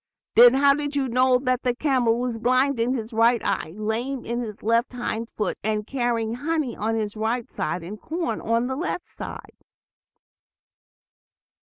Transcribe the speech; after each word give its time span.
"Then 0.35 0.55
how 0.55 0.73
did 0.73 0.95
you 0.95 1.07
know 1.07 1.37
that 1.37 1.61
the 1.61 1.75
camel 1.75 2.17
was 2.19 2.39
blind 2.39 2.79
in 2.79 2.95
his 2.95 3.13
right 3.13 3.39
eye, 3.45 3.75
lame 3.77 4.25
in 4.25 4.41
his 4.41 4.63
left 4.63 4.93
hind 4.93 5.29
foot, 5.29 5.59
and 5.63 5.85
carrying 5.85 6.33
honey 6.33 6.75
on 6.75 6.97
the 6.97 7.11
right 7.15 7.47
side, 7.47 7.83
and 7.83 8.01
corn 8.01 8.41
on 8.41 8.65
the 8.65 8.75
left 8.75 9.05
side?" 9.05 9.53